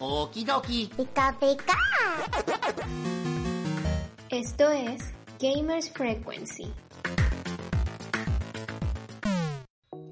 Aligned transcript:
Okidoki. 0.00 0.90
Pica 0.96 1.36
pica. 1.38 1.76
Esto 4.30 4.70
es 4.70 5.12
Gamers 5.38 5.90
Frequency. 5.90 6.72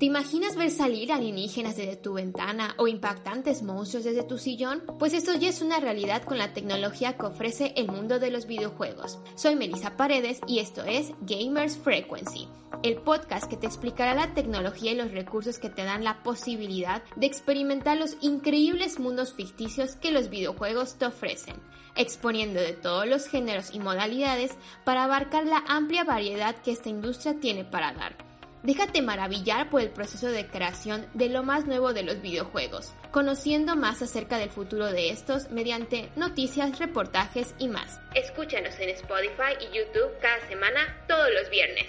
¿Te 0.09 0.13
imaginas 0.13 0.57
ver 0.57 0.71
salir 0.71 1.13
alienígenas 1.13 1.77
desde 1.77 1.97
tu 1.97 2.15
ventana 2.15 2.75
o 2.79 2.89
impactantes 2.89 3.63
monstruos 3.63 4.05
desde 4.05 4.23
tu 4.23 4.39
sillón? 4.39 4.83
Pues 4.99 5.13
esto 5.13 5.35
ya 5.35 5.51
es 5.51 5.61
una 5.61 5.81
realidad 5.81 6.23
con 6.23 6.39
la 6.39 6.55
tecnología 6.55 7.19
que 7.19 7.27
ofrece 7.27 7.75
el 7.77 7.89
mundo 7.89 8.19
de 8.19 8.31
los 8.31 8.47
videojuegos. 8.47 9.19
Soy 9.35 9.55
Melissa 9.55 9.99
Paredes 9.99 10.41
y 10.47 10.61
esto 10.61 10.83
es 10.83 11.13
Gamers 11.21 11.77
Frequency, 11.77 12.49
el 12.83 12.97
podcast 12.97 13.51
que 13.51 13.59
te 13.59 13.67
explicará 13.67 14.15
la 14.15 14.33
tecnología 14.33 14.93
y 14.93 14.95
los 14.95 15.13
recursos 15.13 15.59
que 15.59 15.69
te 15.69 15.85
dan 15.85 16.05
la 16.05 16.23
posibilidad 16.23 17.03
de 17.17 17.27
experimentar 17.27 17.99
los 17.99 18.17
increíbles 18.23 18.99
mundos 18.99 19.35
ficticios 19.35 19.97
que 19.97 20.11
los 20.11 20.31
videojuegos 20.31 20.95
te 20.97 21.05
ofrecen, 21.05 21.57
exponiendo 21.97 22.61
de 22.61 22.73
todos 22.73 23.07
los 23.07 23.27
géneros 23.27 23.75
y 23.75 23.79
modalidades 23.79 24.57
para 24.87 25.05
abarcar 25.05 25.45
la 25.45 25.63
amplia 25.69 26.05
variedad 26.05 26.57
que 26.57 26.73
esta 26.73 26.89
industria 26.89 27.39
tiene 27.41 27.67
para 27.67 27.93
dar. 27.93 28.28
Déjate 28.63 29.03
maravillar 29.03 29.71
por 29.71 29.81
el 29.81 29.91
proceso 29.91 30.29
de 30.29 30.47
creación 30.47 31.07
de 31.15 31.29
lo 31.29 31.45
más 31.45 31.67
nuevo 31.67 31.93
de 31.93 32.03
los 32.03 32.21
videojuegos, 32.21 32.93
conociendo 33.13 33.77
más 33.77 34.03
acerca 34.03 34.37
del 34.39 34.51
futuro 34.51 34.87
de 34.87 35.11
estos 35.11 35.51
mediante 35.51 36.11
noticias, 36.17 36.79
reportajes 36.81 37.55
y 37.59 37.69
más. 37.69 38.01
Escúchanos 38.15 38.75
en 38.81 38.91
Spotify 38.91 39.55
y 39.61 39.77
YouTube 39.77 40.11
cada 40.21 40.41
semana, 40.49 40.81
todos 41.07 41.29
los 41.41 41.49
viernes. 41.51 41.87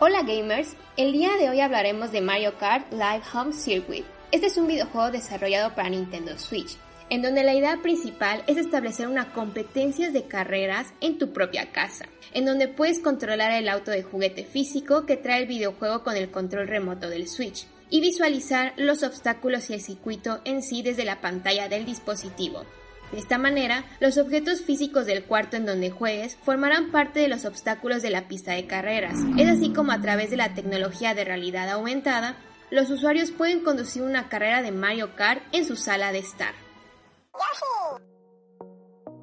Hola 0.00 0.22
gamers, 0.22 0.76
el 0.96 1.12
día 1.12 1.36
de 1.36 1.50
hoy 1.50 1.60
hablaremos 1.60 2.10
de 2.10 2.20
Mario 2.20 2.58
Kart 2.58 2.90
Live 2.92 3.22
Home 3.32 3.52
Circuit. 3.52 4.04
Este 4.32 4.48
es 4.48 4.56
un 4.56 4.66
videojuego 4.66 5.12
desarrollado 5.12 5.72
para 5.76 5.88
Nintendo 5.88 6.36
Switch 6.36 6.76
en 7.10 7.22
donde 7.22 7.44
la 7.44 7.54
idea 7.54 7.80
principal 7.82 8.42
es 8.46 8.56
establecer 8.56 9.08
una 9.08 9.32
competencia 9.32 10.10
de 10.10 10.24
carreras 10.24 10.92
en 11.00 11.18
tu 11.18 11.32
propia 11.32 11.72
casa, 11.72 12.06
en 12.32 12.44
donde 12.44 12.68
puedes 12.68 12.98
controlar 12.98 13.52
el 13.52 13.68
auto 13.68 13.90
de 13.90 14.02
juguete 14.02 14.44
físico 14.44 15.06
que 15.06 15.16
trae 15.16 15.42
el 15.42 15.48
videojuego 15.48 16.02
con 16.02 16.16
el 16.16 16.30
control 16.30 16.68
remoto 16.68 17.08
del 17.08 17.28
Switch 17.28 17.66
y 17.90 18.00
visualizar 18.00 18.72
los 18.76 19.02
obstáculos 19.02 19.70
y 19.70 19.74
el 19.74 19.80
circuito 19.80 20.40
en 20.44 20.62
sí 20.62 20.82
desde 20.82 21.04
la 21.04 21.20
pantalla 21.20 21.68
del 21.68 21.84
dispositivo. 21.84 22.64
De 23.12 23.20
esta 23.20 23.38
manera, 23.38 23.84
los 24.00 24.18
objetos 24.18 24.62
físicos 24.62 25.06
del 25.06 25.24
cuarto 25.24 25.56
en 25.56 25.66
donde 25.66 25.90
juegues 25.90 26.36
formarán 26.42 26.90
parte 26.90 27.20
de 27.20 27.28
los 27.28 27.44
obstáculos 27.44 28.02
de 28.02 28.10
la 28.10 28.26
pista 28.26 28.52
de 28.52 28.66
carreras. 28.66 29.18
Es 29.38 29.48
así 29.48 29.72
como 29.72 29.92
a 29.92 30.00
través 30.00 30.30
de 30.30 30.36
la 30.36 30.54
tecnología 30.54 31.14
de 31.14 31.24
realidad 31.24 31.70
aumentada, 31.70 32.36
los 32.70 32.90
usuarios 32.90 33.30
pueden 33.30 33.60
conducir 33.60 34.02
una 34.02 34.28
carrera 34.28 34.62
de 34.62 34.72
Mario 34.72 35.14
Kart 35.14 35.42
en 35.52 35.64
su 35.64 35.76
sala 35.76 36.10
de 36.10 36.18
estar. 36.18 36.63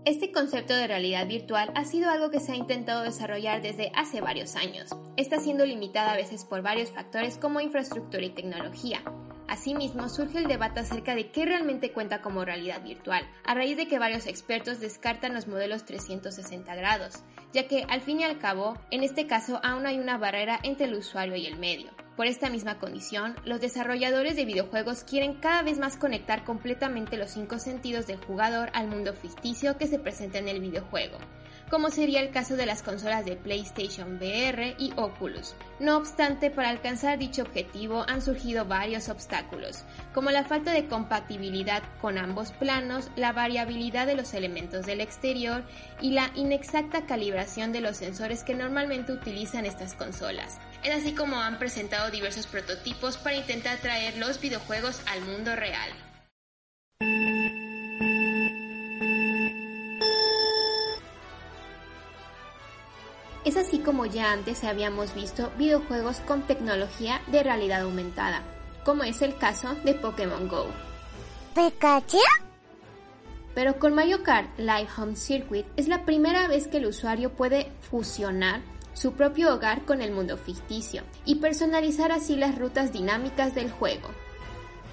Este 0.04 0.32
concepto 0.32 0.74
de 0.74 0.88
realidad 0.88 1.28
virtual 1.28 1.72
ha 1.76 1.86
sido 1.86 2.10
algo 2.10 2.32
que 2.32 2.40
se 2.40 2.54
ha 2.54 2.56
intentado 2.56 3.04
desarrollar 3.04 3.62
desde 3.62 3.92
hace 3.94 4.20
varios 4.20 4.56
años. 4.56 4.90
Está 5.16 5.40
siendo 5.40 5.64
limitada 5.64 6.14
a 6.14 6.18
veces 6.18 6.44
por 6.44 6.64
varios 6.64 6.90
factores 6.90 7.38
como 7.38 7.62
infraestructura 7.62 8.26
y 8.26 8.32
tecnología. 8.32 9.04
Asimismo, 9.48 10.10
surge 10.10 10.40
el 10.40 10.48
debate 10.48 10.80
acerca 10.80 11.14
de 11.14 11.30
qué 11.30 11.46
realmente 11.46 11.92
cuenta 11.92 12.24
como 12.24 12.44
realidad 12.44 12.82
virtual, 12.82 13.30
a 13.44 13.54
raíz 13.54 13.78
de 13.78 13.88
que 13.88 14.00
varios 14.00 14.26
expertos 14.26 14.80
descartan 14.80 15.36
los 15.36 15.48
modelos 15.48 15.86
360 15.86 16.74
grados, 16.74 17.24
ya 17.54 17.68
que 17.68 17.86
al 17.88 18.02
fin 18.02 18.22
y 18.22 18.24
al 18.24 18.40
cabo, 18.40 18.80
en 18.90 19.04
este 19.04 19.28
caso 19.28 19.60
aún 19.64 19.86
hay 19.86 20.00
una 20.00 20.18
barrera 20.18 20.60
entre 20.64 20.88
el 20.88 20.96
usuario 20.96 21.36
y 21.36 21.46
el 21.46 21.60
medio. 21.60 21.92
Por 22.22 22.28
esta 22.28 22.52
misma 22.52 22.78
condición, 22.78 23.36
los 23.46 23.62
desarrolladores 23.62 24.36
de 24.36 24.46
videojuegos 24.46 25.04
quieren 25.04 25.34
cada 25.34 25.64
vez 25.64 25.80
más 25.80 25.98
conectar 25.98 26.44
completamente 26.44 27.18
los 27.18 27.32
cinco 27.32 27.58
sentidos 27.58 28.06
del 28.06 28.24
jugador 28.24 28.70
al 28.74 28.88
mundo 28.88 29.16
ficticio 29.16 29.76
que 29.80 29.88
se 29.88 29.98
presenta 29.98 30.38
en 30.38 30.48
el 30.48 30.60
videojuego, 30.60 31.18
como 31.72 31.90
sería 31.90 32.22
el 32.22 32.30
caso 32.30 32.58
de 32.58 32.68
las 32.68 32.84
consolas 32.84 33.26
de 33.26 33.38
PlayStation 33.38 34.18
VR 34.18 34.76
y 34.78 34.94
Oculus. 34.98 35.56
No 35.80 35.98
obstante, 35.98 36.52
para 36.52 36.70
alcanzar 36.70 37.18
dicho 37.18 37.42
objetivo 37.42 38.06
han 38.08 38.22
surgido 38.22 38.66
varios 38.66 39.10
obstáculos, 39.10 39.84
como 40.14 40.30
la 40.30 40.44
falta 40.44 40.74
de 40.74 40.86
compatibilidad 40.86 41.82
con 42.02 42.20
ambos 42.20 42.52
planos, 42.52 43.10
la 43.16 43.32
variabilidad 43.32 44.06
de 44.06 44.14
los 44.14 44.36
elementos 44.36 44.86
del 44.86 45.02
exterior 45.02 45.64
y 46.02 46.12
la 46.12 46.30
inexacta 46.36 47.08
calibración 47.08 47.72
de 47.72 47.82
los 47.82 47.98
sensores 47.98 48.44
que 48.44 48.54
normalmente 48.54 49.12
utilizan 49.12 49.66
estas 49.66 49.96
consolas. 49.96 50.60
Es 50.84 50.96
así 50.96 51.14
como 51.14 51.40
han 51.40 51.60
presentado 51.60 52.10
diversos 52.10 52.48
prototipos 52.48 53.18
para 53.18 53.36
intentar 53.36 53.78
traer 53.78 54.18
los 54.18 54.42
videojuegos 54.42 55.00
al 55.06 55.22
mundo 55.22 55.56
real. 55.56 55.92
Es 63.46 63.58
así 63.58 63.80
como 63.80 64.08
ya 64.08 64.32
antes 64.32 64.64
habíamos 64.64 65.14
visto 65.14 65.52
videojuegos 65.58 66.20
con 66.22 66.44
tecnología 66.44 67.22
de 67.28 67.44
realidad 67.44 67.82
aumentada, 67.82 68.42
como 68.84 69.04
es 69.04 69.22
el 69.22 69.38
caso 69.38 69.76
de 69.84 69.94
Pokémon 69.94 70.48
Go. 70.48 70.66
¿Pikachu? 71.54 72.18
Pero 73.54 73.78
con 73.78 73.94
Mario 73.94 74.24
Kart 74.24 74.58
Live 74.58 74.88
Home 74.98 75.16
Circuit 75.16 75.66
es 75.76 75.88
la 75.88 76.06
primera 76.06 76.48
vez 76.48 76.68
que 76.68 76.78
el 76.78 76.88
usuario 76.88 77.34
puede 77.34 77.72
fusionar 77.82 78.62
su 78.94 79.14
propio 79.14 79.54
hogar 79.54 79.86
con 79.86 80.02
el 80.02 80.12
mundo 80.12 80.38
ficticio 80.38 81.04
y 81.26 81.36
personalizar 81.36 82.12
así 82.12 82.36
las 82.36 82.58
rutas 82.58 82.92
dinámicas 82.92 83.56
del 83.56 83.72
juego, 83.72 84.10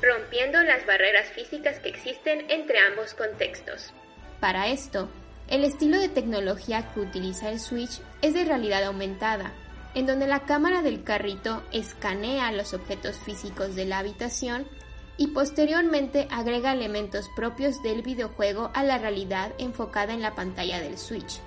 rompiendo 0.01 0.63
las 0.63 0.87
barreras 0.87 1.29
físicas 1.33 1.81
que 1.81 1.89
existen 1.89 2.51
entre 2.51 2.79
ambos 2.91 3.15
contextos. 3.15 3.93
Para 4.41 4.69
esto, 4.69 5.09
el 5.49 5.65
estilo 5.65 5.99
de 5.99 6.09
tecnología 6.09 6.93
que 6.93 7.01
utiliza 7.01 7.51
el 7.51 7.59
Switch 7.59 8.01
es 8.23 8.35
de 8.35 8.45
realidad 8.45 8.85
aumentada, 8.85 9.53
en 9.95 10.07
donde 10.07 10.27
la 10.27 10.41
cámara 10.41 10.83
del 10.83 11.03
carrito 11.03 11.63
escanea 11.73 12.53
los 12.53 12.75
objetos 12.75 13.17
físicos 13.17 13.75
de 13.75 13.87
la 13.87 13.99
habitación 13.99 14.69
y 15.17 15.29
posteriormente 15.29 16.29
agrega 16.31 16.73
elementos 16.73 17.29
propios 17.35 17.83
del 17.83 18.03
videojuego 18.03 18.71
a 18.75 18.85
la 18.85 18.99
realidad 18.99 19.53
enfocada 19.59 20.15
en 20.15 20.23
la 20.23 20.35
pantalla 20.35 20.81
del 20.81 20.97
Switch, 20.97 21.41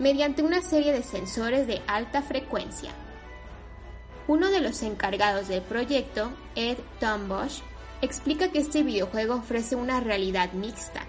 mediante 0.00 0.42
una 0.42 0.62
serie 0.62 0.92
de 0.92 1.04
sensores 1.04 1.68
de 1.68 1.80
alta 1.86 2.22
frecuencia. 2.22 2.90
Uno 4.26 4.50
de 4.50 4.60
los 4.60 4.82
encargados 4.82 5.46
del 5.48 5.62
proyecto, 5.62 6.32
Ed 6.56 6.78
Tombosh, 6.98 7.60
explica 8.00 8.50
que 8.50 8.60
este 8.60 8.82
videojuego 8.82 9.34
ofrece 9.34 9.76
una 9.76 10.00
realidad 10.00 10.52
mixta, 10.52 11.04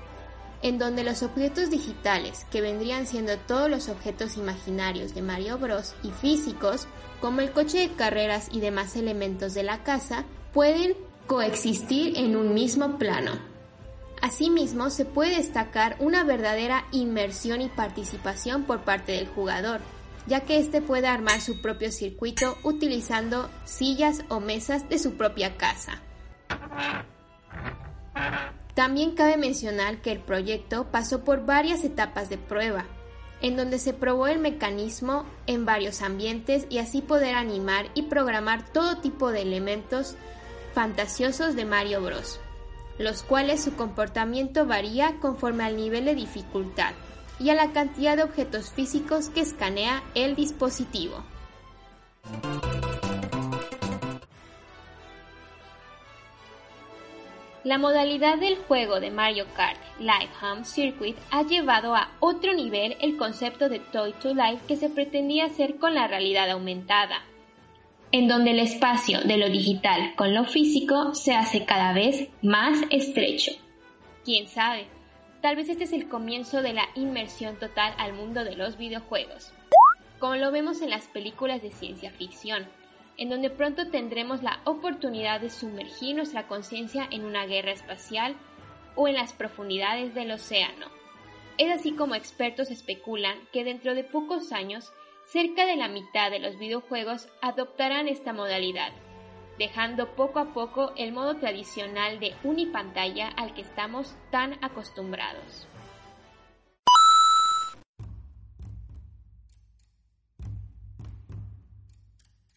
en 0.61 0.77
donde 0.77 1.03
los 1.03 1.23
objetos 1.23 1.69
digitales, 1.69 2.45
que 2.51 2.61
vendrían 2.61 3.07
siendo 3.07 3.37
todos 3.37 3.69
los 3.69 3.89
objetos 3.89 4.37
imaginarios 4.37 5.15
de 5.15 5.21
Mario 5.21 5.57
Bros. 5.57 5.95
y 6.03 6.11
físicos, 6.11 6.87
como 7.21 7.41
el 7.41 7.51
coche 7.51 7.79
de 7.79 7.91
carreras 7.91 8.49
y 8.51 8.59
demás 8.59 8.95
elementos 8.95 9.53
de 9.53 9.63
la 9.63 9.83
casa, 9.83 10.25
pueden 10.53 10.95
coexistir 11.27 12.17
en 12.17 12.35
un 12.35 12.53
mismo 12.53 12.97
plano. 12.97 13.50
Asimismo, 14.21 14.91
se 14.91 15.05
puede 15.05 15.37
destacar 15.37 15.95
una 15.99 16.23
verdadera 16.23 16.85
inmersión 16.91 17.61
y 17.61 17.69
participación 17.69 18.63
por 18.63 18.81
parte 18.83 19.13
del 19.13 19.27
jugador, 19.27 19.81
ya 20.27 20.41
que 20.41 20.59
éste 20.59 20.81
puede 20.81 21.07
armar 21.07 21.41
su 21.41 21.61
propio 21.61 21.91
circuito 21.91 22.57
utilizando 22.63 23.49
sillas 23.65 24.23
o 24.29 24.39
mesas 24.39 24.87
de 24.89 24.99
su 24.99 25.15
propia 25.15 25.57
casa. 25.57 26.01
También 28.75 29.15
cabe 29.15 29.37
mencionar 29.37 30.01
que 30.01 30.11
el 30.11 30.19
proyecto 30.19 30.85
pasó 30.91 31.23
por 31.23 31.45
varias 31.45 31.83
etapas 31.83 32.29
de 32.29 32.37
prueba, 32.37 32.85
en 33.41 33.57
donde 33.57 33.79
se 33.79 33.93
probó 33.93 34.27
el 34.27 34.39
mecanismo 34.39 35.25
en 35.47 35.65
varios 35.65 36.01
ambientes 36.01 36.67
y 36.69 36.77
así 36.77 37.01
poder 37.01 37.35
animar 37.35 37.87
y 37.95 38.03
programar 38.03 38.71
todo 38.71 38.99
tipo 38.99 39.31
de 39.31 39.41
elementos 39.41 40.15
fantasiosos 40.73 41.55
de 41.55 41.65
Mario 41.65 42.01
Bros, 42.01 42.39
los 43.01 43.23
cuales 43.23 43.63
su 43.63 43.75
comportamiento 43.75 44.65
varía 44.65 45.15
conforme 45.19 45.63
al 45.63 45.75
nivel 45.75 46.05
de 46.05 46.15
dificultad 46.15 46.93
y 47.39 47.49
a 47.49 47.55
la 47.55 47.71
cantidad 47.71 48.15
de 48.15 48.23
objetos 48.23 48.71
físicos 48.71 49.29
que 49.29 49.41
escanea 49.41 50.03
el 50.15 50.35
dispositivo. 50.35 51.23
La 57.63 57.77
modalidad 57.77 58.39
del 58.39 58.57
juego 58.57 58.99
de 58.99 59.11
Mario 59.11 59.45
Kart 59.55 59.77
Live 59.99 60.31
Home 60.41 60.65
Circuit 60.65 61.15
ha 61.29 61.43
llevado 61.43 61.95
a 61.95 62.09
otro 62.19 62.53
nivel 62.53 62.97
el 63.01 63.17
concepto 63.17 63.69
de 63.69 63.77
Toy 63.77 64.13
to 64.13 64.33
Life 64.33 64.63
que 64.67 64.77
se 64.77 64.89
pretendía 64.89 65.45
hacer 65.45 65.77
con 65.77 65.93
la 65.93 66.07
realidad 66.07 66.49
aumentada, 66.49 67.21
en 68.11 68.27
donde 68.27 68.51
el 68.51 68.59
espacio 68.59 69.21
de 69.21 69.37
lo 69.37 69.49
digital 69.49 70.15
con 70.15 70.33
lo 70.33 70.43
físico 70.43 71.15
se 71.15 71.33
hace 71.33 71.65
cada 71.65 71.93
vez 71.93 72.27
más 72.41 72.79
estrecho. 72.89 73.51
¿Quién 74.25 74.47
sabe? 74.47 74.87
Tal 75.41 75.55
vez 75.55 75.69
este 75.69 75.85
es 75.85 75.93
el 75.93 76.07
comienzo 76.07 76.61
de 76.61 76.73
la 76.73 76.87
inmersión 76.95 77.57
total 77.57 77.93
al 77.97 78.13
mundo 78.13 78.43
de 78.43 78.55
los 78.55 78.77
videojuegos, 78.77 79.53
como 80.19 80.35
lo 80.35 80.51
vemos 80.51 80.81
en 80.81 80.89
las 80.89 81.07
películas 81.07 81.63
de 81.63 81.71
ciencia 81.71 82.11
ficción, 82.11 82.67
en 83.17 83.29
donde 83.29 83.49
pronto 83.49 83.87
tendremos 83.89 84.43
la 84.43 84.59
oportunidad 84.65 85.41
de 85.41 85.49
sumergir 85.49 86.15
nuestra 86.15 86.47
conciencia 86.47 87.07
en 87.11 87.23
una 87.23 87.45
guerra 87.45 87.71
espacial 87.71 88.35
o 88.95 89.07
en 89.07 89.15
las 89.15 89.33
profundidades 89.33 90.13
del 90.13 90.31
océano. 90.31 90.87
Es 91.57 91.71
así 91.71 91.93
como 91.93 92.15
expertos 92.15 92.71
especulan 92.71 93.37
que 93.51 93.63
dentro 93.63 93.95
de 93.95 94.03
pocos 94.03 94.51
años, 94.51 94.91
cerca 95.25 95.65
de 95.65 95.75
la 95.75 95.87
mitad 95.87 96.31
de 96.31 96.39
los 96.39 96.57
videojuegos 96.57 97.27
adoptarán 97.41 98.07
esta 98.07 98.33
modalidad, 98.33 98.91
dejando 99.57 100.15
poco 100.15 100.39
a 100.39 100.53
poco 100.53 100.93
el 100.97 101.11
modo 101.11 101.37
tradicional 101.37 102.19
de 102.19 102.33
unipantalla 102.43 103.29
al 103.29 103.53
que 103.53 103.61
estamos 103.61 104.15
tan 104.31 104.63
acostumbrados. 104.63 105.67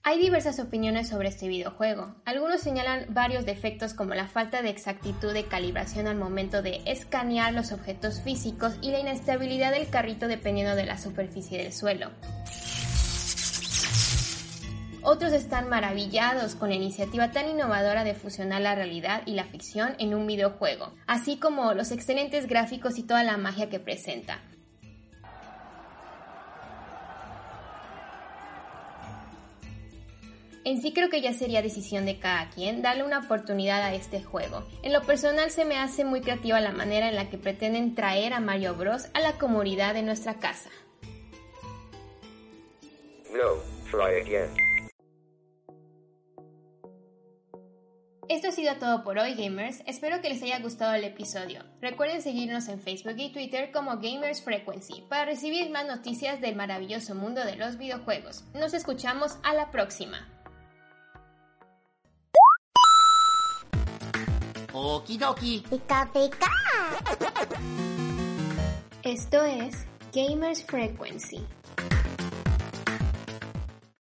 Hay 0.06 0.18
diversas 0.18 0.60
opiniones 0.60 1.08
sobre 1.08 1.30
este 1.30 1.48
videojuego. 1.48 2.14
Algunos 2.26 2.60
señalan 2.60 3.06
varios 3.08 3.46
defectos 3.46 3.94
como 3.94 4.14
la 4.14 4.28
falta 4.28 4.60
de 4.60 4.68
exactitud 4.68 5.32
de 5.32 5.46
calibración 5.46 6.06
al 6.08 6.16
momento 6.16 6.60
de 6.60 6.82
escanear 6.84 7.54
los 7.54 7.72
objetos 7.72 8.20
físicos 8.20 8.74
y 8.82 8.90
la 8.90 9.00
inestabilidad 9.00 9.72
del 9.72 9.88
carrito 9.88 10.28
dependiendo 10.28 10.76
de 10.76 10.84
la 10.84 10.98
superficie 10.98 11.56
del 11.56 11.72
suelo. 11.72 12.10
Otros 15.06 15.34
están 15.34 15.68
maravillados 15.68 16.54
con 16.54 16.70
la 16.70 16.76
iniciativa 16.76 17.30
tan 17.30 17.46
innovadora 17.46 18.04
de 18.04 18.14
fusionar 18.14 18.62
la 18.62 18.74
realidad 18.74 19.20
y 19.26 19.34
la 19.34 19.44
ficción 19.44 19.94
en 19.98 20.14
un 20.14 20.26
videojuego, 20.26 20.94
así 21.06 21.36
como 21.36 21.74
los 21.74 21.90
excelentes 21.90 22.46
gráficos 22.46 22.98
y 22.98 23.02
toda 23.02 23.22
la 23.22 23.36
magia 23.36 23.68
que 23.68 23.78
presenta. 23.78 24.40
En 30.64 30.80
sí 30.80 30.94
creo 30.94 31.10
que 31.10 31.20
ya 31.20 31.34
sería 31.34 31.60
decisión 31.60 32.06
de 32.06 32.18
cada 32.18 32.48
quien 32.48 32.80
darle 32.80 33.04
una 33.04 33.18
oportunidad 33.18 33.82
a 33.82 33.92
este 33.92 34.22
juego. 34.22 34.64
En 34.82 34.94
lo 34.94 35.02
personal 35.02 35.50
se 35.50 35.66
me 35.66 35.76
hace 35.76 36.06
muy 36.06 36.22
creativa 36.22 36.58
la 36.60 36.72
manera 36.72 37.10
en 37.10 37.16
la 37.16 37.28
que 37.28 37.36
pretenden 37.36 37.94
traer 37.94 38.32
a 38.32 38.40
Mario 38.40 38.74
Bros 38.74 39.08
a 39.12 39.20
la 39.20 39.32
comunidad 39.32 39.92
de 39.92 40.02
nuestra 40.02 40.38
casa. 40.38 40.70
Esto 48.28 48.48
ha 48.48 48.52
sido 48.52 48.74
todo 48.76 49.04
por 49.04 49.18
hoy 49.18 49.34
gamers, 49.34 49.82
espero 49.86 50.20
que 50.22 50.30
les 50.30 50.42
haya 50.42 50.58
gustado 50.60 50.94
el 50.94 51.04
episodio. 51.04 51.62
Recuerden 51.82 52.22
seguirnos 52.22 52.68
en 52.68 52.80
Facebook 52.80 53.16
y 53.18 53.32
Twitter 53.32 53.70
como 53.70 53.98
Gamers 53.98 54.40
Frequency 54.40 55.02
para 55.08 55.26
recibir 55.26 55.70
más 55.70 55.86
noticias 55.86 56.40
del 56.40 56.56
maravilloso 56.56 57.14
mundo 57.14 57.44
de 57.44 57.56
los 57.56 57.76
videojuegos. 57.76 58.44
Nos 58.54 58.72
escuchamos 58.72 59.38
a 59.42 59.52
la 59.52 59.70
próxima. 59.70 60.26
Okidoki. 64.72 65.62
Pica 65.68 66.10
pica. 66.12 66.50
Esto 69.02 69.44
es 69.44 69.86
Gamers 70.12 70.64
Frequency. 70.64 71.46